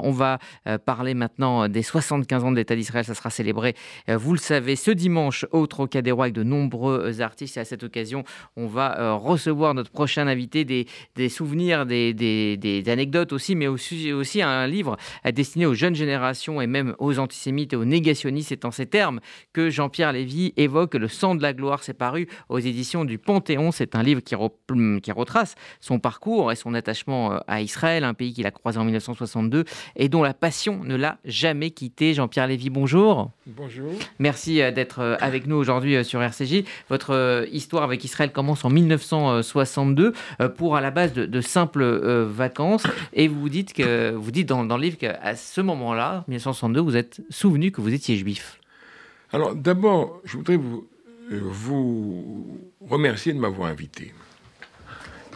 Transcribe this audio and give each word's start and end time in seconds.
On 0.00 0.12
va 0.12 0.38
euh, 0.68 0.78
parler 0.78 1.12
maintenant 1.12 1.66
des 1.66 1.82
75 1.82 2.44
ans 2.44 2.52
de 2.52 2.56
l'État 2.56 2.76
d'Israël. 2.76 3.04
Ça 3.04 3.14
sera 3.14 3.30
célébré, 3.30 3.74
euh, 4.08 4.16
vous 4.16 4.32
le 4.32 4.38
savez, 4.38 4.76
ce 4.76 4.92
dimanche 4.92 5.44
au 5.50 5.66
Trocadéro 5.66 6.22
avec 6.22 6.34
de 6.34 6.44
nombreux 6.44 7.20
artistes. 7.20 7.56
Et 7.56 7.60
à 7.60 7.64
cette 7.64 7.82
occasion, 7.82 8.22
on 8.56 8.68
va 8.68 8.96
euh, 9.00 9.14
recevoir 9.14 9.74
notre 9.74 9.90
prochain 9.90 10.28
invité, 10.28 10.64
des, 10.64 11.28
souvenirs, 11.28 11.84
des, 11.84 12.84
anecdotes 12.86 13.32
aussi, 13.32 13.56
mais 13.56 13.66
aussi, 13.66 14.40
un 14.40 14.68
livre 14.68 14.96
destiné 15.32 15.66
aux 15.66 15.74
jeunes 15.74 15.96
générations 15.96 16.60
et 16.60 16.68
même 16.68 16.94
aux 17.00 17.18
antisémites 17.18 17.72
et 17.72 17.76
aux 17.76 17.84
négationnistes. 17.84 18.50
C'est 18.50 18.64
en 18.64 18.70
ces 18.70 18.86
termes 18.86 19.18
que 19.52 19.68
Jean-Pierre 19.68 20.12
Lévy 20.12 20.54
évoque 20.56 20.94
Le 20.94 21.08
sang 21.08 21.34
de 21.34 21.42
la 21.42 21.52
gloire. 21.52 21.82
C'est 21.82 21.92
paru 21.92 22.28
aux 22.48 22.60
éditions 22.60 23.04
du 23.04 23.18
Panthéon. 23.18 23.72
C'est 23.72 23.96
un 23.96 24.04
livre 24.04 24.20
qui 24.20 24.36
retrace 24.36 25.56
son 25.80 25.98
parcours 25.98 26.52
et 26.52 26.56
son 26.56 26.74
attachement 26.74 27.40
à 27.48 27.62
Israël, 27.62 28.04
un 28.04 28.14
pays 28.14 28.32
qu'il 28.32 28.46
a 28.46 28.52
croisé 28.52 28.78
en 28.78 28.84
1962 28.84 29.64
et 29.96 30.08
dont 30.08 30.22
la 30.22 30.34
passion 30.34 30.82
ne 30.84 30.96
l'a 30.96 31.18
jamais 31.24 31.70
quitté. 31.70 32.14
Jean-Pierre 32.14 32.46
Lévy, 32.46 32.70
bonjour. 32.70 33.30
Bonjour. 33.46 33.92
Merci 34.18 34.60
euh, 34.60 34.70
d'être 34.70 35.00
euh, 35.00 35.16
avec 35.20 35.46
nous 35.46 35.56
aujourd'hui 35.56 35.96
euh, 35.96 36.02
sur 36.02 36.22
RCJ. 36.22 36.64
Votre 36.90 37.46
histoire 37.50 37.82
avec 37.82 38.04
Israël 38.04 38.32
commence 38.32 38.64
en 38.64 38.70
1962 38.70 40.12
pour 40.56 40.76
à 40.76 40.80
la 40.80 40.90
base 40.90 41.12
de, 41.12 41.40
simples 41.40 41.84
vacances 42.24 42.84
et 43.12 43.28
vous 43.28 43.48
dites 43.48 43.72
que 43.72 44.12
vous 44.12 44.30
dites 44.30 44.48
dans, 44.48 44.64
le 44.64 44.82
livre 44.82 44.98
qu'à 44.98 45.34
ce 45.34 45.60
moment-là, 45.60 46.24
1962, 46.28 46.80
vous 46.80 46.96
êtes 46.96 47.20
souvenu 47.30 47.70
que 47.70 47.80
vous 47.80 47.92
étiez 47.92 48.16
juif. 48.16 48.60
Alors 49.32 49.54
d'abord, 49.54 50.20
je 50.24 50.36
voudrais 50.36 50.56
vous, 50.56 50.86
vous 51.30 52.60
remercier 52.80 53.32
de 53.32 53.38
m'avoir 53.38 53.68
invité. 53.68 54.12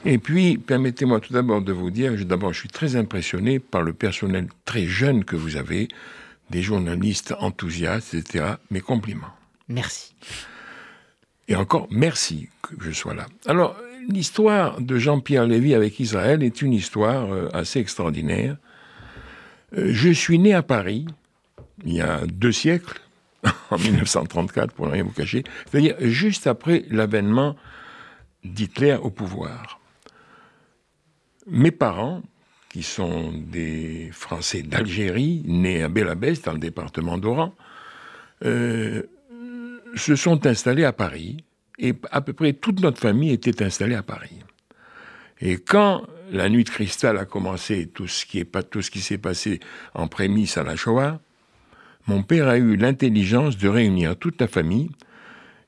Et 0.05 0.19
puis, 0.19 0.59
permettez-moi 0.59 1.21
tout 1.21 1.33
d'abord 1.33 1.63
de 1.63 1.73
vous 1.73 1.91
dire, 1.91 2.13
d'abord, 2.27 2.53
je 2.53 2.59
suis 2.59 2.69
très 2.69 2.97
impressionné 2.97 3.61
par 3.61 3.83
le 3.83 3.93
personnel 3.93 4.49
très 4.65 4.87
jeune 4.87 5.25
que 5.25 5.37
vous 5.37 5.57
avez, 5.57 5.87
des 6.51 6.61
journalistes 6.61 7.35
enthousiastes, 7.39 8.15
etc. 8.15 8.55
Mes 8.71 8.81
compliments. 8.81 9.33
Merci. 9.69 10.15
Et 11.47 11.55
encore, 11.55 11.87
merci 11.91 12.49
que 12.63 12.75
je 12.81 12.91
sois 12.91 13.15
là. 13.15 13.27
Alors, 13.47 13.77
l'histoire 14.09 14.81
de 14.81 14.99
Jean-Pierre 14.99 15.47
Lévy 15.47 15.73
avec 15.73 16.01
Israël 16.01 16.43
est 16.43 16.63
une 16.63 16.73
histoire 16.73 17.33
euh, 17.33 17.49
assez 17.53 17.79
extraordinaire. 17.79 18.57
Euh, 19.77 19.91
je 19.93 20.11
suis 20.11 20.41
né 20.41 20.53
à 20.53 20.63
Paris, 20.63 21.07
il 21.85 21.95
y 21.95 22.01
a 22.01 22.23
deux 22.27 22.53
siècles, 22.53 23.01
en 23.71 23.79
1934, 23.79 24.73
pour 24.73 24.87
ne 24.87 24.93
rien 24.93 25.05
vous 25.05 25.11
cacher, 25.11 25.45
c'est-à-dire 25.71 25.95
juste 26.01 26.49
après 26.49 26.85
l'avènement 26.91 27.55
d'Hitler 28.45 28.97
au 29.01 29.11
pouvoir. 29.11 29.79
Mes 31.47 31.71
parents, 31.71 32.23
qui 32.69 32.83
sont 32.83 33.33
des 33.33 34.11
Français 34.13 34.63
d'Algérie, 34.63 35.43
nés 35.45 35.83
à 35.83 35.89
Belabès, 35.89 36.41
dans 36.43 36.53
le 36.53 36.59
département 36.59 37.19
d'Oran, 37.19 37.55
euh, 38.45 39.03
se 39.95 40.17
sont 40.17 40.47
installés 40.47 40.85
à 40.85 40.93
Paris. 40.93 41.39
Et 41.79 41.95
à 42.11 42.21
peu 42.21 42.33
près 42.33 42.53
toute 42.53 42.81
notre 42.81 42.99
famille 42.99 43.31
était 43.31 43.63
installée 43.63 43.95
à 43.95 44.03
Paris. 44.03 44.39
Et 45.41 45.59
quand 45.59 46.07
la 46.31 46.49
nuit 46.49 46.65
de 46.65 46.71
cristal 46.71 47.19
a 47.19 47.25
commencé, 47.25 47.89
tout 47.89 48.07
ce 48.07 48.25
qui 48.25 48.39
est 48.39 48.71
tout 48.71 48.83
ce 48.83 48.91
qui 48.91 49.01
s'est 49.01 49.19
passé 49.19 49.61
en 49.95 50.07
prémisse 50.07 50.57
à 50.57 50.63
la 50.63 50.77
Shoah, 50.77 51.21
mon 52.07 52.23
père 52.23 52.49
a 52.49 52.57
eu 52.57 52.77
l'intelligence 52.77 53.59
de 53.59 53.69
réunir 53.69 54.17
toute 54.17 54.41
la 54.41 54.49
famille 54.49 54.91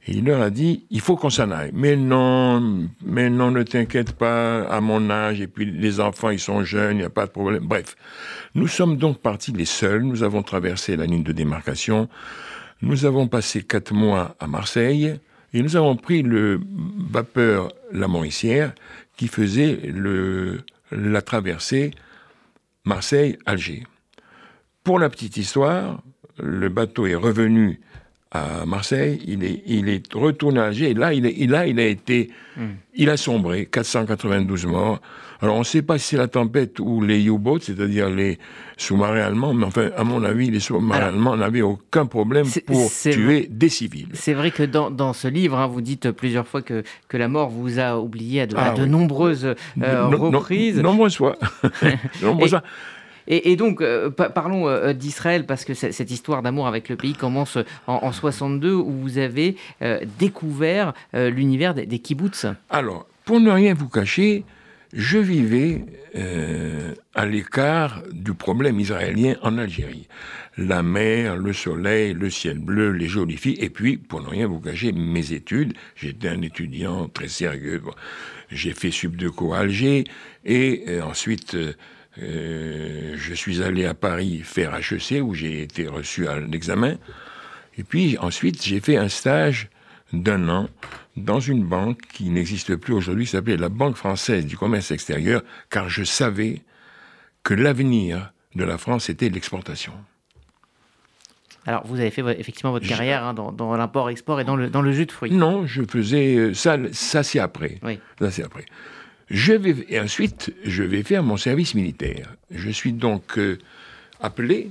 et 0.07 0.17
il 0.17 0.25
leur 0.25 0.43
a 0.43 0.51
dit, 0.51 0.85
il 0.91 1.01
faut 1.01 1.17
qu'on 1.17 1.31
s'en 1.31 1.51
aille. 1.51 1.71
Mais 1.73 1.97
non, 1.97 2.89
mais 3.05 3.31
non, 3.31 3.51
ne 3.51 3.63
t'inquiète 3.63 4.13
pas, 4.13 4.65
à 4.65 4.81
mon 4.81 5.09
âge, 5.09 5.41
et 5.41 5.47
puis 5.47 5.65
les 5.65 5.99
enfants, 6.01 6.31
ils 6.31 6.39
sont 6.39 6.63
jeunes, 6.63 6.97
il 6.97 7.01
n'y 7.01 7.05
a 7.05 7.11
pas 7.11 7.27
de 7.27 7.31
problème. 7.31 7.65
Bref, 7.67 7.97
nous 8.55 8.69
sommes 8.69 8.99
donc 8.99 9.19
partis 9.19 9.53
les 9.53 9.65
seuls, 9.65 10.03
nous 10.03 10.23
avons 10.23 10.43
traversé 10.43 10.97
la 10.97 11.07
ligne 11.07 11.23
de 11.23 11.33
démarcation, 11.33 12.09
nous 12.83 13.07
avons 13.07 13.29
passé 13.29 13.63
quatre 13.63 13.95
mois 13.95 14.37
à 14.41 14.47
Marseille, 14.47 15.19
et 15.55 15.63
nous 15.63 15.77
avons 15.77 15.97
pris 15.97 16.23
le 16.23 16.61
vapeur 17.11 17.69
La 17.93 18.09
qui 19.17 19.29
faisait 19.29 19.79
la 20.91 21.23
traversée 21.23 21.93
Marseille-Alger. 22.85 23.85
Pour 24.83 24.99
la 24.99 25.09
petite 25.09 25.37
histoire, 25.39 26.03
le 26.43 26.69
bateau 26.69 27.07
est 27.07 27.15
revenu 27.15 27.81
à 28.35 28.67
Marseille, 28.67 29.21
il 29.29 29.45
est, 29.45 29.63
il 29.65 29.89
est 29.89 30.13
retourné 30.13 30.59
à 30.59 30.65
Alger, 30.65 30.91
et 30.91 30.95
là, 30.95 31.15
il, 31.15 31.25
est, 31.25 31.35
il 31.39 31.55
a 31.55 31.67
été, 31.87 32.31
hmm. 32.57 32.63
il 32.97 33.09
a 33.09 33.17
sombré, 33.17 33.67
492 33.67 34.67
morts. 34.67 35.01
Alors, 35.41 35.55
on 35.55 35.61
ne 35.61 35.65
sait 35.65 35.83
pas 35.83 35.99
si 35.99 36.09
c'est 36.09 36.17
la 36.17 36.27
tempête 36.27 36.81
ou 36.81 37.01
les 37.01 37.25
U-boats, 37.27 37.59
c'est-à-dire 37.61 38.11
les 38.11 38.39
sous-marins 38.77 39.21
allemands, 39.21 39.55
mais 39.55 39.67
enfin, 39.67 39.91
à 39.97 40.03
mon 40.03 40.25
avis, 40.25 40.51
les 40.51 40.59
sous-marins 40.59 41.09
allemands 41.09 41.37
n'avaient 41.37 41.63
aucun 41.63 42.07
problème 42.07 42.47
pour 42.67 42.91
tuer 42.91 43.47
des 43.49 43.69
civils. 43.69 44.09
C'est 44.15 44.35
vrai 44.35 44.51
que 44.51 44.65
dans, 44.65 44.91
dans 44.91 45.13
ce 45.13 45.29
livre, 45.29 45.59
hein, 45.59 45.69
vous 45.69 45.81
dites 45.81 46.11
plusieurs 46.11 46.49
fois 46.49 46.63
que, 46.63 46.83
que 47.09 47.17
la 47.17 47.29
mort 47.29 47.51
vous 47.51 47.79
a 47.79 47.99
oublié 47.99 48.43
à 48.43 48.47
de, 48.47 48.57
ah 48.57 48.75
nombreuses 48.87 49.55
euh, 49.81 50.07
reprises. 50.09 50.81
nombreuses 50.81 51.17
fois. 51.17 51.37
nombreuses 52.23 52.51
fois. 52.51 52.63
Et, 53.27 53.57
donc, 53.57 53.81
euh, 53.81 54.11
parlons 54.11 54.69
euh, 54.69 54.93
d'Israël, 54.93 55.47
parce 55.47 55.65
que 55.65 55.75
cette 55.75 56.11
histoire 56.11 56.43
d'amour 56.43 56.67
avec 56.67 56.89
le 56.89 56.97
pays 56.97 57.15
commence 57.15 57.59
en, 57.87 58.13
62, 58.13 58.73
où 58.75 58.91
vous 58.91 59.19
avez 59.19 59.57
euh, 59.83 60.01
découvert 60.19 60.93
l'univers 61.13 61.75
des, 61.75 61.87
des 61.87 61.99
kibbutz. 61.99 62.47
Alors, 62.71 63.07
pour 63.25 63.41
ne 63.41 63.51
rien 63.51 63.75
vous 63.75 63.89
cacher, 63.89 64.45
je 64.93 65.19
vivais 65.19 65.85
à 67.15 67.27
l'écart 67.27 68.03
du 68.13 68.35
problème 68.35 68.79
israélien 68.79 69.35
en 69.43 69.59
Algérie. 69.59 70.07
La 70.57 70.85
mer, 70.85 71.37
le 71.37 71.53
soleil, 71.53 72.15
le 72.15 72.31
ciel 72.31 72.59
bleu, 72.59 72.93
les 72.93 73.09
jolies 73.09 73.37
filles, 73.37 73.59
et 73.59 73.71
puis, 73.71 73.97
pour 73.97 74.21
ne 74.21 74.29
rien 74.29 74.47
vous 74.47 74.61
cacher, 74.61 74.93
mes 74.93 75.33
études. 75.33 75.73
J'étais 75.97 76.29
un 76.29 76.43
étudiant 76.43 77.09
très 77.09 77.27
sérieux. 77.27 77.83
J'ai 78.51 78.73
fait 78.73 78.93
Subdeco 78.93 79.53
à 79.55 79.61
Alger, 79.61 80.05
et 80.45 81.01
ensuite 81.03 81.55
euh, 81.55 81.73
je 82.17 83.35
suis 83.35 83.63
allé 83.63 83.85
à 83.85 83.95
Paris 83.95 84.41
faire 84.45 84.75
HEC 84.75 85.23
où 85.23 85.35
j'ai 85.35 85.63
été 85.63 85.87
reçu 85.87 86.29
à 86.29 86.39
l'examen. 86.39 86.97
Et 87.77 87.83
puis 87.83 88.17
ensuite, 88.19 88.63
j'ai 88.63 88.81
fait 88.81 88.97
un 88.97 89.09
stage 89.09 89.69
d'un 90.13 90.49
an 90.49 90.69
dans 91.17 91.41
une 91.41 91.65
banque 91.65 92.01
qui 92.13 92.31
n'existe 92.31 92.77
plus 92.77 92.93
aujourd'hui, 92.93 93.25
qui 93.25 93.33
s'appelait 93.33 93.57
la 93.57 93.69
Banque 93.69 93.97
française 93.97 94.47
du 94.47 94.57
commerce 94.57 94.91
extérieur, 94.91 95.43
car 95.71 95.89
je 95.89 96.05
savais 96.05 96.63
que 97.43 97.55
l'avenir 97.55 98.33
de 98.55 98.65
la 98.65 98.79
France 98.79 99.11
était 99.11 99.29
l'exportation. 99.29 99.93
Alors, 101.67 101.87
vous 101.87 101.99
avez 101.99 102.11
fait 102.11 102.23
effectivement 102.39 102.73
votre 102.73 102.87
carrière 102.87 103.25
hein, 103.25 103.33
dans, 103.35 103.77
l'import-export 103.77 104.41
et 104.41 104.45
dans 104.45 104.57
le, 104.57 104.69
dans 104.69 104.83
le 104.83 104.93
jus 104.93 105.07
de 105.07 105.13
fruits. 105.13 105.33
Non, 105.33 105.67
je 105.67 105.83
faisais 105.83 106.37
euh, 106.37 106.55
ça, 106.55 106.77
ça 106.93 107.23
c'est 107.23 107.39
après. 107.39 107.79
Oui. 107.83 107.99
Ça 108.19 108.31
c'est 108.31 108.43
après. 108.43 108.67
Et 109.31 110.01
ensuite, 110.01 110.55
je 110.65 110.83
vais 110.83 111.03
faire 111.03 111.23
mon 111.23 111.37
service 111.37 111.75
militaire. 111.75 112.35
Je 112.51 112.71
suis 112.71 112.93
donc 112.93 113.39
euh, 113.39 113.59
appelé. 114.21 114.71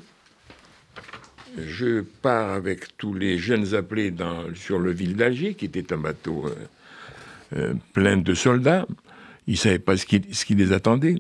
Je 1.58 2.02
pars 2.02 2.52
avec 2.52 2.98
tous 2.98 3.14
les 3.14 3.38
jeunes 3.38 3.74
appelés 3.74 4.14
sur 4.56 4.80
le 4.80 4.92
ville 4.92 5.16
d'Alger, 5.16 5.54
qui 5.56 5.66
était 5.66 5.94
un 5.94 5.98
bateau 5.98 6.46
euh, 6.48 6.56
euh, 7.58 7.74
plein 7.94 8.18
de 8.18 8.34
soldats. 8.34 8.88
Ils 9.48 9.54
ne 9.54 9.58
savaient 9.58 9.80
pas 9.80 9.98
ce 9.98 10.06
qui, 10.06 10.22
ce 10.32 10.46
qui, 10.46 10.56
les 10.56 10.72
attendait. 10.72 11.16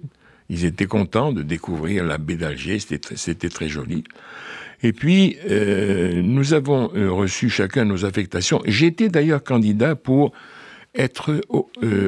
Ils 0.49 0.65
étaient 0.65 0.85
contents 0.85 1.31
de 1.31 1.41
découvrir 1.41 2.03
la 2.03 2.17
baie 2.17 2.35
d'Alger, 2.35 2.79
c'était 2.79 3.49
très 3.49 3.69
joli. 3.69 4.03
Et 4.81 4.91
puis, 4.91 5.37
nous 5.47 6.53
avons 6.53 6.87
reçu 6.89 7.49
chacun 7.49 7.85
nos 7.85 8.03
affectations. 8.03 8.61
J'étais 8.65 9.07
d'ailleurs 9.07 9.41
candidat 9.41 9.95
pour 9.95 10.33
être 10.93 11.41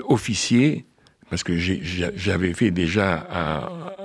officier 0.07 0.85
parce 1.29 1.43
que 1.43 1.57
j'avais 1.57 2.53
fait 2.53 2.71
déjà 2.71 3.27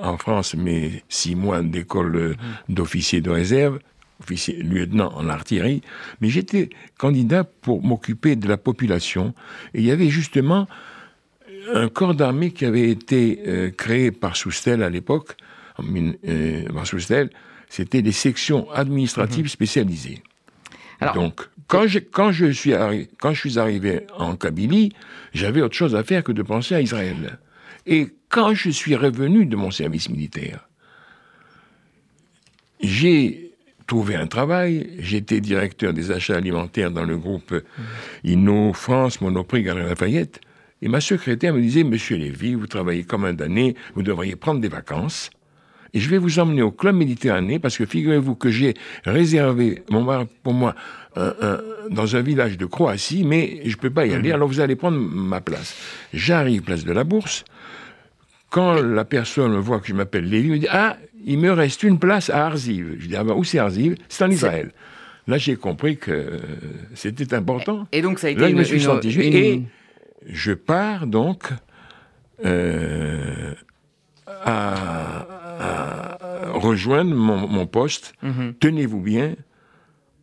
en 0.02 0.16
France 0.16 0.54
mes 0.54 1.02
six 1.08 1.34
mois 1.34 1.62
d'école 1.62 2.16
euh, 2.16 2.30
mmh. 2.30 2.74
d'officier 2.74 3.20
de 3.20 3.30
réserve, 3.30 3.78
officier 4.20 4.62
lieutenant 4.62 5.12
en 5.14 5.28
artillerie, 5.28 5.82
mais 6.20 6.28
j'étais 6.28 6.70
candidat 6.98 7.44
pour 7.44 7.82
m'occuper 7.82 8.36
de 8.36 8.48
la 8.48 8.56
population. 8.56 9.34
Et 9.74 9.80
il 9.80 9.84
y 9.84 9.90
avait 9.90 10.08
justement 10.08 10.66
un 11.72 11.88
corps 11.88 12.14
d'armée 12.14 12.50
qui 12.52 12.64
avait 12.64 12.90
été 12.90 13.42
euh, 13.46 13.70
créé 13.70 14.10
par 14.10 14.36
Soustel 14.36 14.82
à 14.82 14.90
l'époque, 14.90 15.36
euh, 16.26 16.64
par 16.72 16.86
Soustel, 16.86 17.30
c'était 17.68 18.02
les 18.02 18.12
sections 18.12 18.70
administratives 18.72 19.44
mmh. 19.44 19.48
Donc, 21.14 21.40
quand 21.66 21.86
je, 21.86 21.98
quand, 21.98 22.32
je 22.32 22.46
suis 22.46 22.72
quand 23.18 23.32
je 23.32 23.40
suis 23.40 23.58
arrivé 23.58 24.06
en 24.16 24.36
Kabylie, 24.36 24.92
j'avais 25.32 25.62
autre 25.62 25.76
chose 25.76 25.94
à 25.94 26.04
faire 26.04 26.22
que 26.22 26.32
de 26.32 26.42
penser 26.42 26.74
à 26.74 26.80
Israël. 26.80 27.38
Et 27.86 28.08
quand 28.28 28.54
je 28.54 28.70
suis 28.70 28.94
revenu 28.94 29.46
de 29.46 29.56
mon 29.56 29.70
service 29.70 30.08
militaire, 30.08 30.68
j'ai 32.80 33.52
trouvé 33.86 34.14
un 34.14 34.26
travail. 34.26 34.90
J'étais 34.98 35.40
directeur 35.40 35.92
des 35.92 36.10
achats 36.10 36.36
alimentaires 36.36 36.90
dans 36.90 37.04
le 37.04 37.16
groupe 37.16 37.54
Inno 38.24 38.72
France, 38.72 39.20
Monoprix, 39.20 39.62
Galerie 39.62 39.88
Lafayette. 39.88 40.40
Et 40.82 40.88
ma 40.88 41.00
secrétaire 41.00 41.52
me 41.54 41.60
disait, 41.60 41.84
Monsieur 41.84 42.16
Lévy, 42.16 42.54
vous 42.54 42.66
travaillez 42.66 43.04
comme 43.04 43.24
un 43.24 43.34
damné, 43.34 43.74
vous 43.94 44.02
devriez 44.02 44.36
prendre 44.36 44.60
des 44.60 44.68
vacances 44.68 45.30
et 45.92 46.00
je 46.00 46.08
vais 46.08 46.18
vous 46.18 46.38
emmener 46.38 46.62
au 46.62 46.70
Club 46.70 46.96
Méditerranée, 46.96 47.58
parce 47.58 47.76
que 47.76 47.86
figurez-vous 47.86 48.34
que 48.34 48.50
j'ai 48.50 48.74
réservé 49.04 49.82
mon 49.90 50.26
pour 50.42 50.54
moi 50.54 50.74
dans 51.16 52.16
un 52.16 52.22
village 52.22 52.56
de 52.56 52.66
Croatie, 52.66 53.24
mais 53.24 53.60
je 53.64 53.76
ne 53.76 53.80
peux 53.80 53.90
pas 53.90 54.06
y 54.06 54.14
aller, 54.14 54.28
mhm. 54.28 54.34
alors 54.34 54.48
vous 54.48 54.60
allez 54.60 54.76
prendre 54.76 54.98
ma 54.98 55.40
place. 55.40 55.76
J'arrive 56.14 56.62
place 56.62 56.84
de 56.84 56.92
la 56.92 57.02
Bourse, 57.04 57.44
quand 58.50 58.74
la 58.82 59.04
personne 59.04 59.56
voit 59.58 59.80
que 59.80 59.86
je 59.86 59.94
m'appelle 59.94 60.28
Lévi, 60.28 60.48
il 60.48 60.52
me 60.52 60.58
dit 60.58 60.68
Ah, 60.70 60.96
il 61.24 61.38
me 61.38 61.52
reste 61.52 61.82
une 61.82 61.98
place 61.98 62.30
à 62.30 62.46
Arziv. 62.46 62.96
Je 62.98 63.06
dis 63.06 63.16
Ah 63.16 63.24
ben, 63.24 63.34
où 63.34 63.44
c'est 63.44 63.58
Arziv? 63.58 63.96
C'est 64.08 64.24
en 64.24 64.30
Israël. 64.30 64.72
Là, 65.26 65.38
j'ai 65.38 65.56
compris 65.56 65.96
que 65.96 66.40
c'était 66.94 67.34
important. 67.34 67.86
Et 67.92 68.02
donc, 68.02 68.18
ça 68.18 68.26
a 68.26 68.30
été 68.30 68.40
Là, 68.40 68.48
une, 68.48 68.56
je 68.56 68.58
me 68.58 68.64
suis 68.64 68.76
une, 68.76 68.82
senti 68.82 69.12
une... 69.12 69.22
Et 69.22 69.62
je 70.26 70.52
pars 70.52 71.06
donc 71.06 71.50
euh, 72.44 73.54
à, 74.26 75.26
à, 75.60 76.18
rejoindre 76.54 77.14
mon, 77.14 77.46
mon 77.46 77.66
poste, 77.66 78.14
mm 78.22 78.30
-hmm. 78.30 78.54
tenez-vous 78.58 79.00
bien, 79.00 79.36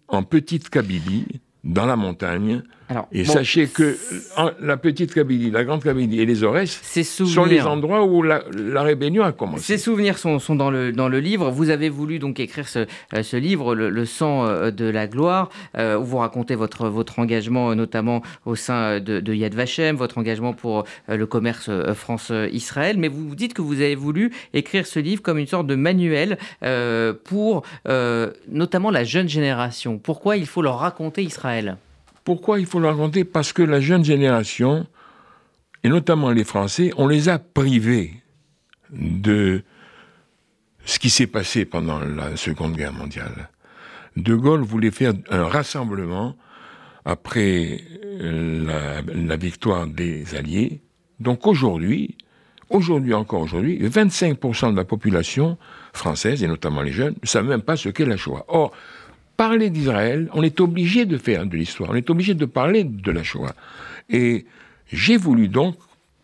en 0.08 0.24
petite 0.24 0.70
Kabylie, 0.70 1.42
dans 1.68 1.86
la 1.86 1.96
montagne. 1.96 2.64
Alors, 2.90 3.10
et 3.12 3.24
bon, 3.24 3.34
sachez 3.34 3.68
que 3.68 3.98
la 4.62 4.78
petite 4.78 5.14
Kabylie, 5.14 5.52
la 5.52 5.66
grande 5.66 5.84
Kabylie 5.84 6.22
et 6.22 6.26
les 6.26 6.46
Aurès 6.46 6.70
sont 7.04 7.44
les 7.44 7.62
endroits 7.62 8.06
où 8.06 8.24
la, 8.24 8.44
la 8.54 8.82
rébellion 8.82 9.24
a 9.24 9.34
commencé. 9.34 9.64
Ces 9.64 9.78
souvenirs 9.78 10.18
sont, 10.18 10.40
sont, 10.40 10.56
dans, 10.56 10.72
le, 10.72 10.94
dans 10.94 11.10
le 11.10 11.20
livre. 11.20 11.52
Vous 11.52 11.70
avez 11.70 11.90
voulu 11.90 12.18
donc 12.18 12.40
écrire 12.40 12.70
ce, 12.70 12.86
ce 13.22 13.36
livre, 13.36 13.76
le, 13.76 13.90
le, 13.90 14.06
sang 14.06 14.72
de 14.72 14.86
la 14.86 15.08
gloire, 15.08 15.50
euh, 15.78 15.98
où 15.98 16.06
vous 16.06 16.18
racontez 16.18 16.56
votre, 16.56 16.88
votre 16.88 17.20
engagement 17.20 17.76
notamment 17.76 18.22
au 18.46 18.56
sein 18.56 19.02
de, 19.02 19.20
de 19.20 19.34
Yad 19.34 19.54
Vashem, 19.54 19.98
votre 19.98 20.18
engagement 20.18 20.54
pour 20.54 20.86
le 21.10 21.26
commerce 21.26 21.70
France-Israël. 21.94 22.98
Mais 22.98 23.10
vous 23.10 23.36
dites 23.36 23.54
que 23.54 23.62
vous 23.62 23.82
avez 23.82 23.96
voulu 23.96 24.32
écrire 24.54 24.88
ce 24.88 25.00
livre 25.00 25.22
comme 25.22 25.38
une 25.40 25.48
sorte 25.48 25.68
de 25.68 25.76
manuel 25.76 26.38
euh, 26.64 27.14
pour 27.26 27.64
euh, 27.90 28.32
notamment 28.50 28.92
la 28.92 29.04
jeune 29.04 29.28
génération. 29.28 29.98
Pourquoi 29.98 30.38
il 30.38 30.46
faut 30.46 30.62
leur 30.62 30.80
raconter 30.80 31.24
Pourquoi 32.24 32.60
il 32.60 32.66
faut 32.66 32.80
le 32.80 32.88
raconter? 32.88 33.24
Parce 33.24 33.54
que 33.54 33.62
la 33.62 33.80
jeune 33.80 34.04
génération, 34.04 34.86
et 35.84 35.90
notamment 35.90 36.32
les 36.32 36.44
Français, 36.44 36.92
on 36.98 37.08
les 37.08 37.30
a 37.30 37.40
privés 37.40 38.22
de 38.92 39.64
ce 40.86 41.00
qui 41.00 41.10
s'est 41.10 41.28
passé 41.28 41.66
pendant 41.66 42.00
la 42.00 42.36
Seconde 42.38 42.76
Guerre 42.76 42.94
mondiale. 42.94 43.50
De 44.16 44.36
Gaulle 44.36 44.62
voulait 44.62 44.92
faire 44.92 45.14
un 45.30 45.46
rassemblement 45.46 46.36
après 47.06 47.82
la, 48.20 49.02
la 49.02 49.38
victoire 49.38 49.88
des 49.88 50.36
Alliés. 50.36 50.82
Donc 51.20 51.46
aujourd'hui, 51.48 52.18
aujourd'hui 52.70 53.14
encore 53.14 53.42
aujourd'hui, 53.42 53.80
25% 53.80 54.72
de 54.72 54.78
la 54.78 54.86
population 54.86 55.58
française, 55.94 56.44
et 56.44 56.48
notamment 56.48 56.82
les 56.82 56.92
jeunes, 56.92 57.16
ne 57.22 57.28
savent 57.28 57.48
même 57.48 57.62
pas 57.62 57.78
ce 57.78 57.90
qu'est 57.90 58.06
la 58.06 58.18
Shoah. 58.18 58.46
Or, 58.48 58.72
parler 59.38 59.70
d'Israël, 59.70 60.30
on 60.34 60.44
est 60.44 60.60
obligé 60.60 61.06
de 61.06 61.18
faire 61.18 61.46
de 61.46 61.56
l'histoire, 61.56 61.92
on 61.92 61.96
est 61.96 62.10
obligé 62.10 62.34
de 62.34 62.46
parler 62.46 62.84
de 62.84 63.12
la 63.12 63.24
Shoah. 63.24 63.56
Et 64.10 64.46
j'ai 64.92 65.16
voulu 65.16 65.48
donc, 65.48 65.76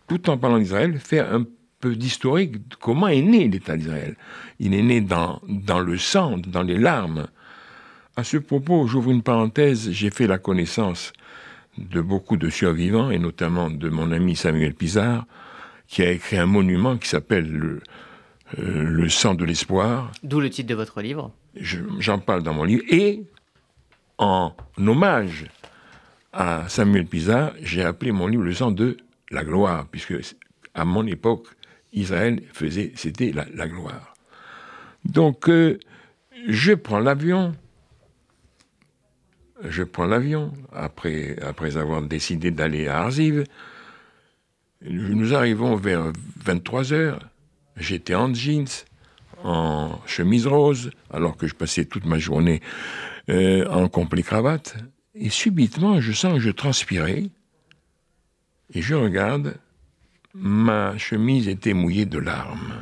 tout 0.07 0.29
en 0.29 0.37
parlant 0.37 0.57
d'Israël, 0.57 0.99
faire 0.99 1.33
un 1.33 1.45
peu 1.79 1.95
d'historique 1.95 2.67
de 2.67 2.75
comment 2.75 3.07
est 3.07 3.21
né 3.21 3.47
l'État 3.47 3.77
d'Israël. 3.77 4.15
Il 4.59 4.73
est 4.73 4.81
né 4.81 4.99
dans, 4.99 5.41
dans 5.47 5.79
le 5.79 5.97
sang, 5.97 6.37
dans 6.37 6.63
les 6.63 6.77
larmes. 6.77 7.27
À 8.15 8.23
ce 8.23 8.37
propos, 8.37 8.87
j'ouvre 8.87 9.11
une 9.11 9.23
parenthèse, 9.23 9.91
j'ai 9.91 10.09
fait 10.09 10.27
la 10.27 10.37
connaissance 10.37 11.13
de 11.77 12.01
beaucoup 12.01 12.37
de 12.37 12.49
survivants, 12.49 13.09
et 13.09 13.19
notamment 13.19 13.69
de 13.69 13.89
mon 13.89 14.11
ami 14.11 14.35
Samuel 14.35 14.73
Pizarre, 14.73 15.25
qui 15.87 16.03
a 16.03 16.11
écrit 16.11 16.37
un 16.37 16.45
monument 16.45 16.97
qui 16.97 17.07
s'appelle 17.07 17.51
le, 17.51 17.81
euh, 18.59 18.83
le 18.83 19.09
sang 19.09 19.33
de 19.33 19.43
l'espoir. 19.43 20.11
D'où 20.23 20.39
le 20.39 20.49
titre 20.49 20.69
de 20.69 20.75
votre 20.75 21.01
livre 21.01 21.31
J'en 21.55 22.19
parle 22.19 22.43
dans 22.43 22.53
mon 22.53 22.63
livre. 22.63 22.83
Et 22.89 23.23
en 24.17 24.53
hommage 24.77 25.45
à 26.31 26.67
Samuel 26.67 27.05
Pizarre, 27.05 27.53
j'ai 27.61 27.83
appelé 27.83 28.11
mon 28.11 28.27
livre 28.27 28.43
Le 28.43 28.53
sang 28.53 28.71
de 28.71 28.97
la 29.29 29.43
gloire, 29.43 29.87
puisque 29.89 30.15
à 30.73 30.85
mon 30.85 31.05
époque, 31.05 31.47
Israël 31.93 32.41
faisait, 32.51 32.91
c'était 32.95 33.31
la, 33.31 33.67
gloire. 33.67 34.15
Donc, 35.05 35.47
euh, 35.47 35.77
je 36.47 36.73
prends 36.73 36.99
l'avion. 36.99 37.53
Je 39.63 39.83
prends 39.83 40.05
l'avion 40.05 40.51
après, 40.73 41.37
après 41.41 41.77
avoir 41.77 42.01
décidé 42.01 42.51
d'aller 42.51 42.87
à 42.87 42.99
Arziv. 43.01 43.45
Nous 44.81 45.33
arrivons 45.33 45.75
vers 45.75 46.11
23 46.43 46.93
heures. 46.93 47.19
J'étais 47.77 48.15
en 48.15 48.33
jeans, 48.33 48.67
en 49.43 49.99
chemise 50.05 50.47
rose, 50.47 50.91
alors 51.11 51.37
que 51.37 51.47
je 51.47 51.53
passais 51.53 51.85
toute 51.85 52.05
ma 52.05 52.17
journée 52.17 52.61
euh, 53.29 53.67
en 53.67 53.87
complet 53.89 54.23
cravate. 54.23 54.75
Et 55.15 55.29
subitement, 55.29 56.01
je 56.01 56.11
sens 56.11 56.33
que 56.33 56.39
je 56.39 56.49
transpirais. 56.49 57.29
Et 58.73 58.81
je 58.81 58.95
regarde, 58.95 59.55
ma 60.33 60.97
chemise 60.97 61.47
était 61.47 61.73
mouillée 61.73 62.05
de 62.05 62.17
larmes. 62.17 62.73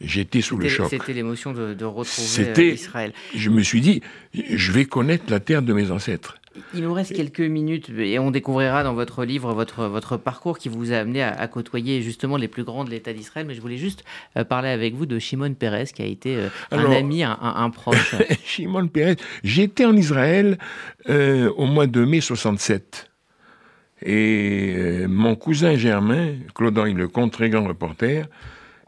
J'étais 0.00 0.42
sous 0.42 0.58
le 0.58 0.68
choc. 0.68 0.88
C'était 0.90 1.14
l'émotion 1.14 1.52
de, 1.52 1.72
de 1.72 1.84
retrouver 1.84 2.74
Israël. 2.74 3.12
Je 3.34 3.50
me 3.50 3.62
suis 3.62 3.80
dit, 3.80 4.02
je 4.34 4.72
vais 4.72 4.84
connaître 4.84 5.24
la 5.30 5.40
terre 5.40 5.62
de 5.62 5.72
mes 5.72 5.90
ancêtres. 5.90 6.36
Il 6.74 6.82
nous 6.82 6.92
reste 6.92 7.12
quelques 7.14 7.40
minutes 7.40 7.90
et 7.98 8.18
on 8.18 8.30
découvrira 8.30 8.84
dans 8.84 8.94
votre 8.94 9.24
livre 9.24 9.52
votre, 9.54 9.86
votre 9.86 10.16
parcours 10.16 10.58
qui 10.58 10.68
vous 10.68 10.92
a 10.92 10.96
amené 10.96 11.22
à, 11.22 11.30
à 11.30 11.48
côtoyer 11.48 12.00
justement 12.02 12.36
les 12.36 12.48
plus 12.48 12.62
grands 12.64 12.84
de 12.84 12.90
l'État 12.90 13.12
d'Israël. 13.12 13.46
Mais 13.46 13.54
je 13.54 13.60
voulais 13.60 13.76
juste 13.76 14.04
euh, 14.36 14.44
parler 14.44 14.68
avec 14.68 14.94
vous 14.94 15.06
de 15.06 15.18
Shimon 15.18 15.54
Peres 15.54 15.92
qui 15.92 16.02
a 16.02 16.06
été 16.06 16.36
euh, 16.36 16.48
Alors, 16.70 16.90
un 16.90 16.96
ami, 16.96 17.24
un, 17.24 17.36
un, 17.40 17.64
un 17.64 17.70
proche. 17.70 18.14
Shimon 18.44 18.86
Peres, 18.88 19.16
j'étais 19.42 19.84
en 19.84 19.96
Israël 19.96 20.58
euh, 21.08 21.50
au 21.56 21.66
mois 21.66 21.86
de 21.86 22.04
mai 22.04 22.20
67. 22.20 23.10
Et 24.02 24.74
euh, 24.76 25.06
mon 25.08 25.34
cousin 25.34 25.76
Germain, 25.76 26.34
Claude-Henri 26.54 26.94
Lecomte, 26.94 27.32
très 27.32 27.48
grand 27.48 27.64
reporter, 27.64 28.26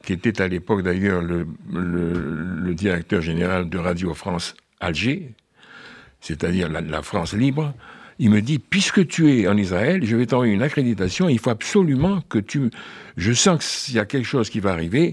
qui 0.05 0.13
était 0.13 0.41
à 0.41 0.47
l'époque 0.49 0.83
d'ailleurs 0.83 1.23
le, 1.23 1.47
le, 1.73 2.13
le 2.63 2.75
directeur 2.75 3.23
général 3.23 3.69
de 3.69 3.79
Radio 3.79 4.15
France 4.15 4.55
Alger, 4.79 5.35
c'est-à-dire 6.27 6.69
la, 6.69 7.03
France 7.03 7.35
libre, 7.35 7.73
il 8.19 8.31
me 8.31 8.43
dit, 8.43 8.59
puisque 8.59 9.07
tu 9.07 9.31
es 9.31 9.47
en 9.47 9.57
Israël, 9.57 10.05
je 10.05 10.17
vais 10.17 10.27
t'envoyer 10.27 10.55
une 10.55 10.63
accréditation, 10.63 11.29
il 11.29 11.39
faut 11.39 11.51
absolument 11.51 12.21
que 12.29 12.39
tu... 12.39 12.69
Je 13.17 13.33
sens 13.33 13.85
qu'il 13.85 13.95
y 13.95 14.01
a 14.01 14.07
quelque 14.07 14.27
chose 14.27 14.51
qui 14.51 14.59
va 14.59 14.73
arriver, 14.73 15.13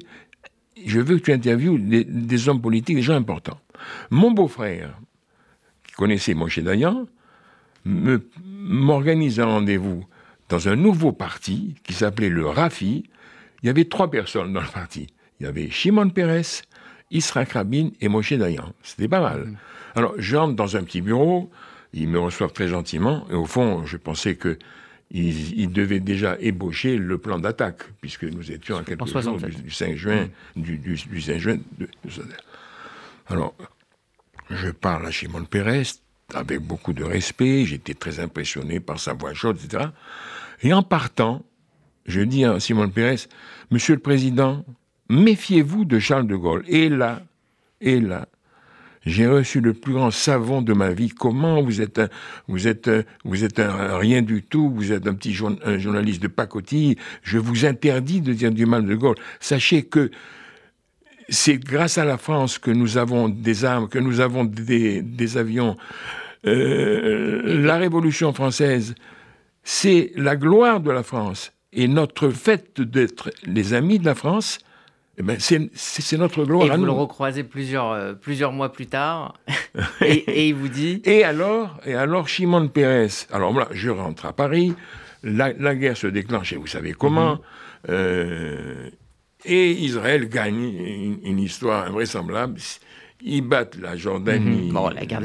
je 0.83 1.00
veux 1.00 1.19
que 1.19 1.25
tu 1.25 1.31
interviewes 1.31 1.77
des, 1.77 2.04
des 2.04 2.50
hommes 2.50 2.62
politiques, 2.62 2.95
des 2.95 3.04
gens 3.04 3.13
importants. 3.13 3.60
Mon 4.09 4.31
beau-frère, 4.31 4.97
qui 5.85 5.94
connaissait 5.94 6.33
Moshe 6.33 6.57
Dayan, 6.57 7.06
m'organise 7.85 9.40
un 9.40 9.45
rendez-vous 9.45 10.06
dans 10.49 10.68
un 10.68 10.76
nouveau 10.76 11.11
parti 11.11 11.76
qui 11.83 11.94
s'appelait 11.94 12.30
le 12.30 12.47
RAFI. 12.47 13.04
Il 13.61 13.68
y 13.68 13.69
avait 13.69 13.85
trois 13.85 14.09
personnes 14.09 14.52
dans 14.52 14.61
le 14.61 14.68
parti. 14.68 15.07
Il 15.40 15.44
y 15.44 15.45
avait 15.47 15.69
Shimon 15.69 16.09
Peres, 16.09 16.64
Israël 17.12 17.48
Rabin 17.52 17.90
et 18.02 18.07
Moshe 18.07 18.33
Dayan. 18.33 18.74
C'était 18.83 19.07
pas 19.07 19.22
mal. 19.22 19.45
Mmh. 19.45 19.57
Alors, 19.95 20.14
j'entre 20.18 20.56
dans 20.56 20.76
un 20.76 20.83
petit 20.83 21.02
bureau, 21.02 21.52
ils 21.94 22.07
me 22.07 22.19
reçoivent 22.19 22.54
très 22.54 22.68
gentiment, 22.68 23.26
et 23.30 23.36
au 23.36 23.45
fond, 23.45 23.86
je 23.86 23.98
pensais 23.98 24.36
que 24.36 24.57
ils, 25.12 25.60
ils 25.60 25.72
devaient 25.72 26.00
déjà 26.00 26.38
ébaucher 26.40 26.98
le 26.98 27.18
plan 27.19 27.38
d'attaque, 27.38 27.83
puisque 28.02 28.24
nous 28.24 28.52
étions 28.52 28.78
à 28.78 28.83
quelques 28.83 29.06
jours 29.06 29.38
du, 29.38 29.56
du, 29.56 29.69
5 29.69 29.95
juin, 29.95 30.28
mmh. 30.56 30.62
du, 30.62 30.78
du, 30.78 30.95
du, 30.95 31.22
5 31.22 31.38
juin. 31.38 31.57
De, 31.78 31.88
Alors, 33.28 33.54
je 34.50 34.69
parle 34.69 35.06
à 35.06 35.12
Shimon 35.12 35.45
Peres 35.45 35.83
avec 36.33 36.62
beaucoup 36.62 36.94
de 36.94 37.04
respect, 37.04 37.66
j'étais 37.66 37.94
très 37.94 38.19
impressionné 38.19 38.80
par 38.80 39.00
sa 39.00 39.14
voix 39.14 39.33
chaude, 39.33 39.57
etc. 39.64 39.90
Et 40.62 40.74
en 40.74 40.81
partant, 40.81 41.45
je 42.06 42.22
dis 42.22 42.45
à 42.45 42.60
Simon 42.60 42.90
Peres, 42.90 43.28
Monsieur 43.72 43.95
le 43.95 44.02
Président, 44.02 44.66
méfiez-vous 45.10 45.86
de 45.86 46.00
Charles 46.00 46.28
de 46.28 46.36
Gaulle. 46.36 46.64
Et 46.68 46.90
là, 46.90 47.22
et 47.81 48.00
là, 48.00 48.28
j'ai 49.06 49.28
reçu 49.28 49.60
le 49.60 49.74
plus 49.74 49.94
grand 49.94 50.12
savon 50.12 50.62
de 50.62 50.74
ma 50.74 50.92
vie. 50.92 51.10
Comment 51.10 51.62
vous 51.62 51.81
êtes 51.81 52.00
un, 52.00 53.98
rien 53.98 54.22
du 54.22 54.44
tout, 54.44 54.69
vous 54.69 54.92
êtes 54.92 55.07
un 55.07 55.14
petit 55.14 55.33
journaliste 55.33 56.22
de 56.22 56.28
pacotille. 56.28 56.95
Je 57.22 57.38
vous 57.38 57.66
interdis 57.66 58.22
de 58.22 58.33
dire 58.33 58.52
du 58.52 58.66
mal 58.66 58.86
de 58.86 58.95
Gaulle. 58.95 59.18
Sachez 59.40 59.83
que 59.83 60.10
c'est 61.30 61.57
grâce 61.57 61.98
à 61.98 62.06
la 62.06 62.18
France 62.18 62.57
que 62.57 62.72
nous 62.72 62.98
avons 62.98 63.30
des 63.30 63.66
armes, 63.66 63.90
que 63.90 64.00
nous 64.00 64.19
avons 64.19 64.45
des, 64.45 65.02
des 65.02 65.38
avions. 65.38 65.76
Euh, 66.45 67.42
la 67.64 67.78
Révolution 67.78 68.33
française, 68.33 68.95
c'est 69.64 70.12
la 70.16 70.36
gloire 70.36 70.80
de 70.80 70.92
la 70.92 71.04
France. 71.04 71.52
Et 71.72 71.88
notre 71.88 72.30
fait 72.30 72.80
d'être 72.80 73.31
les 73.45 73.74
amis 73.74 74.00
de 74.00 74.06
la 74.06 74.16
France, 74.16 74.60
eh 75.17 75.21
ben 75.21 75.37
c'est 75.39 76.17
notre 76.17 76.43
gloire. 76.43 76.65
Et 76.65 76.69
vous 76.71 76.77
nous. 76.77 76.85
le 76.85 76.91
recroisez 76.91 77.43
plusieurs, 77.43 77.91
euh, 77.91 78.13
plusieurs 78.13 78.51
mois 78.51 78.71
plus 78.71 78.87
tard, 78.87 79.35
et, 80.01 80.11
et, 80.11 80.47
il 80.47 80.55
vous 80.55 80.69
dit. 80.69 81.01
Et 81.05 81.23
alors, 81.23 81.79
et 81.85 81.93
alors, 81.93 82.27
Shimon 82.27 82.67
Peres. 82.67 83.27
Alors 83.31 83.57
là, 83.57 83.67
je 83.71 83.89
rentre 83.89 84.25
à 84.25 84.33
Paris. 84.33 84.73
La, 85.23 85.53
la, 85.53 85.75
guerre 85.75 85.97
se 85.97 86.07
déclenche, 86.07 86.53
et 86.53 86.57
vous 86.57 86.67
savez 86.67 86.93
comment. 86.93 87.35
Mm 87.35 87.37
-hmm. 87.37 87.89
euh, 87.89 88.89
Et 89.45 89.71
Israël 89.71 90.29
gagne 90.29 91.19
une, 91.23 91.39
histoire 91.39 91.87
invraisemblable. 91.87 92.59
Ils 93.21 93.41
battent 93.41 93.77
la 93.81 93.95
Jordanie, 93.95 94.67
mhm. 94.67 94.73
bon, 94.73 94.89
la 94.89 95.05
guerre 95.05 95.21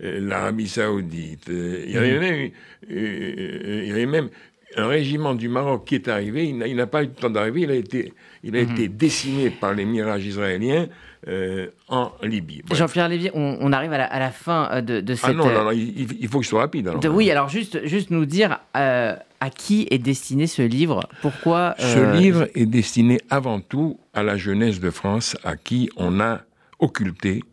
l'Arabie 0.00 0.68
Saoudite. 0.68 1.48
Il 1.48 1.90
y, 1.90 1.98
avait 1.98 4.06
même, 4.06 4.28
un 4.76 4.88
régiment 4.88 5.34
du 5.34 5.48
Maroc 5.48 5.84
qui 5.86 5.94
est 5.94 6.08
arrivé, 6.08 6.48
il 6.48 6.76
n'a 6.76 6.86
pas 6.86 7.02
eu 7.02 7.06
le 7.06 7.12
temps 7.12 7.30
d'arriver, 7.30 7.62
il 7.62 7.70
a 7.70 7.74
été, 7.74 8.12
il 8.42 8.56
a 8.56 8.62
mhm. 8.64 8.72
été 8.72 8.88
décimé 8.88 9.50
par 9.50 9.74
les 9.74 9.84
mirages 9.84 10.26
israéliens 10.26 10.88
euh, 11.28 11.68
en 11.88 12.12
Libye. 12.22 12.62
Jean-Pierre 12.72 13.08
Lévy, 13.08 13.30
on, 13.34 13.72
arrive 13.72 13.92
à 13.92 14.18
la, 14.18 14.30
fin 14.30 14.68
euh, 14.72 14.80
de, 14.80 15.14
cette... 15.14 15.30
Ah 15.30 15.32
non, 15.32 15.64
non, 15.64 15.70
il, 15.72 16.28
faut 16.28 16.40
que 16.40 16.44
ce 16.44 16.50
soit 16.50 16.60
rapide. 16.60 16.90
oui, 17.10 17.30
alors 17.30 17.48
juste, 17.48 17.84
juste 17.86 18.10
nous 18.10 18.26
dire 18.26 18.60
euh, 18.76 19.14
à 19.40 19.50
qui 19.50 19.86
est 19.90 19.98
destiné 19.98 20.46
ce 20.46 20.62
livre 20.62 21.08
Pourquoi 21.22 21.74
Ce 21.78 22.16
livre 22.16 22.48
est 22.54 22.66
destiné 22.66 23.20
avant 23.30 23.60
tout 23.60 23.98
à 24.14 24.22
la 24.22 24.36
jeunesse 24.36 24.80
de 24.80 24.90
France, 24.90 25.36
à 25.44 25.56
qui 25.56 25.90
on 25.96 26.20
a 26.20 26.42
occulté 26.78 27.44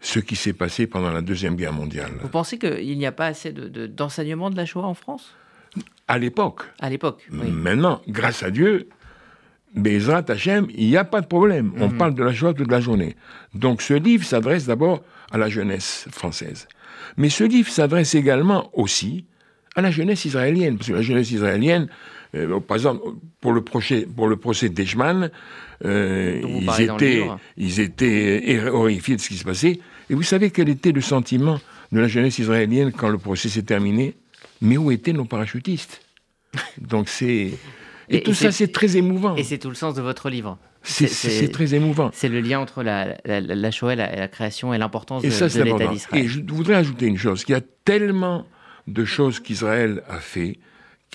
ce 0.00 0.18
qui 0.18 0.36
s'est 0.36 0.52
passé 0.52 0.86
pendant 0.86 1.10
la 1.10 1.22
Deuxième 1.22 1.56
Guerre 1.56 1.72
mondiale. 1.72 2.12
Vous 2.20 2.28
pensez 2.28 2.58
qu'il 2.58 2.98
n'y 2.98 3.06
a 3.06 3.12
pas 3.12 3.26
assez 3.26 3.52
d'enseignement 3.52 4.50
de, 4.50 4.54
de 4.54 4.60
la 4.60 4.66
Shoah 4.66 4.84
en 4.84 4.94
France? 4.94 5.34
À 6.06 6.18
l'époque. 6.18 6.62
À 6.80 6.90
l'époque, 6.90 7.26
oui. 7.32 7.50
Maintenant, 7.50 8.02
grâce 8.08 8.42
à 8.42 8.50
Dieu, 8.50 8.88
Bezrat 9.74 10.24
Hachem, 10.28 10.66
il 10.74 10.88
n'y 10.88 10.96
a 10.96 11.04
pas 11.04 11.20
de 11.20 11.26
problème. 11.26 11.72
On 11.78 11.88
mhm. 11.88 11.98
parle 11.98 12.14
de 12.14 12.22
la 12.22 12.32
Shoah 12.32 12.54
toute 12.54 12.70
la 12.70 12.80
journée. 12.80 13.16
Donc 13.54 13.82
ce 13.82 13.94
livre 13.94 14.24
s'adresse 14.24 14.66
d'abord 14.66 15.02
à 15.30 15.38
la 15.38 15.48
jeunesse 15.48 16.06
française. 16.10 16.68
Mais 17.16 17.28
ce 17.28 17.44
livre 17.44 17.70
s'adresse 17.70 18.14
également 18.14 18.70
aussi 18.72 19.26
à 19.74 19.82
la 19.82 19.90
jeunesse 19.90 20.24
israélienne. 20.24 20.76
Parce 20.76 20.88
que 20.88 20.94
la 20.94 21.02
jeunesse 21.02 21.32
israélienne, 21.32 21.88
euh, 22.34 22.60
par 22.60 22.76
exemple, 22.76 23.02
pour 23.40 23.52
le 23.52 23.62
procès, 23.62 24.06
pour 24.14 24.28
le 24.28 24.36
procès 24.36 24.68
d'Eichmann, 24.68 25.30
euh, 25.84 26.40
ils, 26.44 26.80
étaient, 26.80 27.26
ils 27.56 27.80
étaient 27.80 28.60
horrifiés 28.68 29.16
de 29.16 29.20
ce 29.20 29.28
qui 29.28 29.36
se 29.36 29.44
passait. 29.44 29.80
Et 30.08 30.14
vous 30.14 30.22
savez 30.22 30.50
quel 30.50 30.68
était 30.68 30.92
le 30.92 31.00
sentiment 31.00 31.58
de 31.90 32.00
la 32.00 32.08
jeunesse 32.08 32.38
israélienne 32.38 32.92
quand 32.92 33.08
le 33.08 33.18
procès 33.18 33.48
s'est 33.48 33.62
terminé? 33.62 34.14
Mais 34.64 34.76
où 34.76 34.90
étaient 34.90 35.12
nos 35.12 35.24
parachutistes? 35.24 36.00
Donc 36.80 37.08
c'est... 37.08 37.52
Et, 38.10 38.22
tout 38.22 38.34
ça, 38.34 38.52
c'est 38.52 38.68
très 38.70 38.98
émouvant. 38.98 39.34
Et 39.36 39.44
c'est 39.44 39.56
tout 39.56 39.70
le 39.70 39.74
sens 39.74 39.94
de 39.94 40.02
votre 40.02 40.28
livre. 40.28 40.58
C'est 40.82 41.50
très 41.50 41.72
émouvant. 41.72 42.10
C'est 42.12 42.28
le 42.28 42.40
lien 42.40 42.60
entre 42.60 42.82
la, 42.82 43.16
la, 43.24 43.70
Shoah, 43.70 43.94
la, 43.94 44.14
la, 44.14 44.28
création 44.28 44.74
et 44.74 44.78
l'importance 44.78 45.22
de, 45.22 45.28
de 45.28 45.62
l'État 45.62 45.86
d'Israël. 45.86 46.24
Et 46.24 46.28
je 46.28 46.40
voudrais 46.46 46.74
ajouter 46.74 47.06
une 47.06 47.16
chose, 47.16 47.44
qu'il 47.44 47.54
y 47.54 47.58
a 47.58 47.62
tellement 47.86 48.46
de 48.86 49.06
choses 49.06 49.40
qu'Israël 49.40 50.02
a 50.06 50.18
fait 50.18 50.58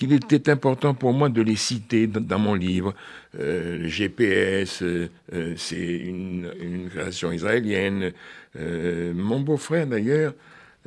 qu'il 0.00 0.14
était 0.14 0.48
important 0.48 0.94
pour 0.94 1.12
moi 1.12 1.28
de 1.28 1.42
les 1.42 1.56
citer 1.56 2.06
dans, 2.06 2.38
mon 2.38 2.54
livre. 2.54 2.94
Euh, 3.38 3.80
le 3.80 3.86
GPS, 3.86 4.82
euh, 4.82 5.10
euh, 5.34 5.52
c'est 5.58 5.76
une, 5.76 6.50
une, 6.58 6.88
création 6.88 7.30
israélienne. 7.30 8.12
mon 8.56 9.40
beau-frère, 9.40 9.86
d'ailleurs, 9.86 10.32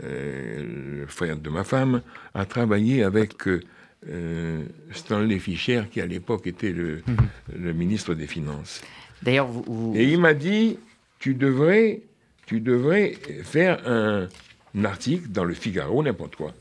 le 0.01 1.05
frère 1.07 1.37
de 1.37 1.49
ma 1.49 1.63
femme, 1.63 2.01
a 2.33 2.45
travaillé 2.45 3.03
avec 3.03 3.33
euh, 4.09 4.63
Stanley 4.91 5.39
Fischer, 5.39 5.83
qui 5.89 6.01
à 6.01 6.05
l'époque 6.05 6.47
était 6.47 6.71
le, 6.71 7.01
mhm. 7.55 7.73
ministre 7.73 8.13
des 8.13 8.27
Finances. 8.27 8.81
D'ailleurs, 9.21 9.49
Et 9.95 10.11
il 10.11 10.19
m'a 10.19 10.33
dit, 10.33 10.77
tu 11.19 11.33
devrais, 11.35 12.01
tu 12.45 12.59
devrais 12.59 13.13
faire 13.43 13.87
un, 13.87 14.27
article 14.83 15.29
dans 15.29 15.45
le 15.45 15.53
Figaro, 15.53 16.03
n'importe 16.03 16.35
quoi. 16.35 16.53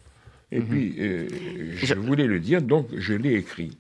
Et 0.53 0.61
mhm. 0.61 0.67
puis, 0.67 0.95
euh, 0.99 1.27
je 1.75 1.95
voulais 1.95 2.27
le 2.27 2.39
dire, 2.39 2.63
donc 2.63 2.89
je 2.97 3.15
l'ai 3.15 3.35
écrit. 3.35 3.77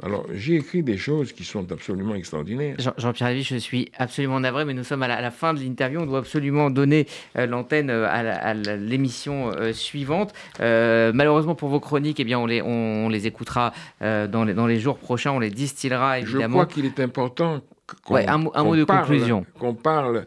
Alors, 0.00 0.26
j'ai 0.32 0.54
écrit 0.54 0.84
des 0.84 0.96
choses 0.96 1.32
qui 1.32 1.44
sont 1.44 1.72
absolument 1.72 2.14
extraordinaires. 2.14 2.76
Jean-Pierre 2.98 3.30
Lévy, 3.30 3.42
je 3.42 3.56
suis 3.56 3.90
absolument 3.98 4.38
navré, 4.38 4.64
mais 4.64 4.72
nous 4.72 4.84
sommes 4.84 5.02
à 5.02 5.20
la, 5.20 5.30
fin 5.32 5.54
de 5.54 5.60
l'interview. 5.60 5.98
On 6.00 6.06
doit 6.06 6.20
absolument 6.20 6.70
donner 6.70 7.08
euh, 7.36 7.46
l'antenne 7.46 7.90
euh, 7.90 8.06
à, 8.08 8.54
l'émission 8.54 9.50
euh, 9.50 9.72
suivante. 9.72 10.32
malheureusement 10.60 11.56
pour 11.56 11.68
vos 11.68 11.80
chroniques, 11.80 12.20
eh 12.20 12.24
bien, 12.24 12.38
on, 12.38 12.46
les, 12.46 12.62
on, 12.62 13.08
les 13.08 13.26
écoutera 13.26 13.72
dans, 14.00 14.44
les, 14.44 14.54
dans 14.54 14.68
les 14.68 14.78
jours 14.78 14.98
prochains. 14.98 15.32
On 15.32 15.40
les 15.40 15.50
distillera, 15.50 16.20
évidemment. 16.20 16.60
Je 16.60 16.64
crois 16.64 16.66
qu'il 16.66 16.84
est 16.84 17.00
important 17.00 17.60
qu'on 18.04 18.14
ouais, 18.14 18.28
un, 18.28 18.38
mot 18.38 18.76
de 18.76 18.84
conclusion. 18.84 19.44
Qu'on 19.58 19.74
parle 19.74 20.26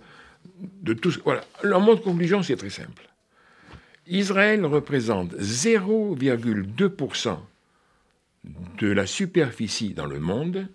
de 0.82 0.92
tout. 0.94 1.14
Voilà. 1.24 1.46
Le 1.64 1.80
mot 1.80 1.96
de 1.96 2.02
conclusion, 2.02 2.44
c'est 2.44 2.58
très 2.58 2.70
simple. 2.70 3.08
Israël 4.08 4.66
représente 4.66 5.34
0,2% 5.36 7.38
de 8.44 8.88
la 8.88 9.06
superficie 9.06 9.94
dans 9.94 10.08
le 10.08 10.20
monde 10.20 10.68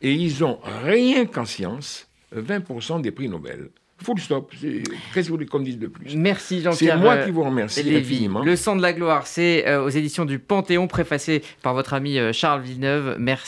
et 0.00 0.12
ils 0.12 0.44
ont 0.44 0.58
rien 0.84 1.26
qu'en 1.26 1.44
science 1.44 2.08
20% 2.34 3.00
des 3.00 3.10
prix 3.10 3.28
Nobel. 3.28 3.70
Full 4.00 4.20
stop. 4.20 4.52
Qu'est-ce 4.60 4.82
que 5.14 5.20
vous 5.22 5.28
voulez 5.30 5.46
qu'on 5.46 5.58
dise 5.58 5.78
de 5.78 5.88
plus? 5.88 6.14
Merci 6.14 6.60
Jean-Pierre. 6.60 6.94
C'est 6.94 7.00
moi 7.00 7.16
qui 7.18 7.32
vous 7.32 7.42
remercie 7.42 7.96
infiniment. 7.96 8.44
Le 8.44 8.54
sang 8.54 8.76
de 8.76 8.82
la 8.82 8.92
gloire, 8.92 9.26
c'est 9.26 9.66
euh, 9.66 9.82
aux 9.82 9.88
éditions 9.88 10.24
du 10.24 10.38
Panthéon, 10.38 10.86
préfacé 10.86 11.42
par 11.62 11.74
votre 11.74 11.94
ami 11.94 12.16
euh, 12.16 12.32
Charles 12.32 12.62
Villeneuve. 12.62 13.16
Merci. 13.18 13.36